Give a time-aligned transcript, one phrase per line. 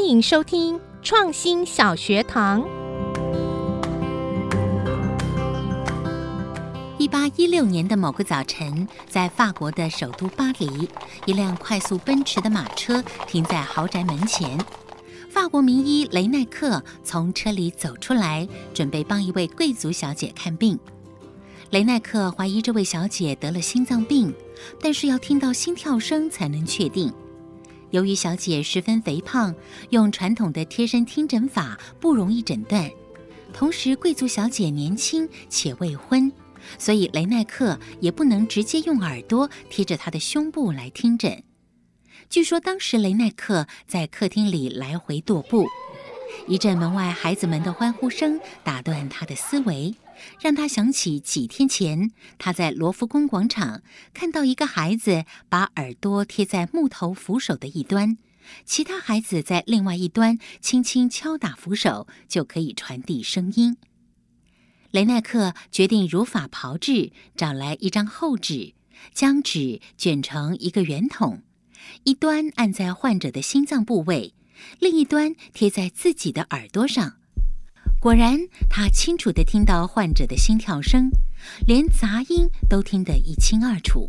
[0.00, 2.66] 欢迎收听创新小学堂。
[6.96, 10.88] 一八一六年的某个早晨，在法国的首都巴黎，
[11.26, 14.58] 一辆快速奔驰的马车停在豪宅门前。
[15.28, 20.80] 法国名医雷奈克从车里走出来，准备帮一位贵族小姐看病。
[21.68, 24.32] 雷奈克怀疑这位小姐得了心脏病，
[24.80, 27.12] 但是要听到心跳声才能确定。
[27.90, 29.54] 由于小姐十分肥胖，
[29.90, 32.90] 用传统的贴身听诊法不容易诊断。
[33.52, 36.30] 同时，贵族小姐年轻且未婚，
[36.78, 41.42] 所以雷奈克也不能直接用耳朵贴着她的胸部来听诊。
[42.28, 45.66] 据说当时雷奈克在客厅里来回踱步，
[46.46, 49.94] 一阵门外孩子们的欢呼声打断他的思维。
[50.38, 53.80] 让他想起几天前，他在罗浮宫广场
[54.12, 58.18] 看到一个孩子把耳朵贴在木头扶手的一端，
[58.66, 63.78] 其他孩子在另外一端轻轻敲打扶手，就可以传递声音。
[64.90, 68.74] 雷奈克决定如法炮制，找来一张厚纸，
[69.14, 71.42] 将纸卷成一个圆筒，
[72.04, 74.34] 一端按在患者的心脏部位，
[74.78, 77.14] 另一端贴在自己的耳朵上。
[78.00, 81.10] 果然，他清楚地听到患者的心跳声，
[81.66, 84.08] 连杂音都听得一清二楚。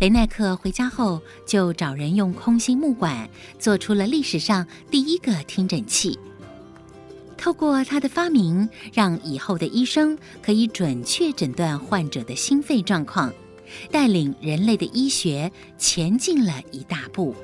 [0.00, 6.18] 雷奈克回家后，就找人用空心木管做出了历史上第一个听诊器。
[7.38, 13.32] 透过他的发明，让以后的医生可以准确诊断患者的心肺状况，
[13.90, 17.34] 带领人类的医学前进了一大步。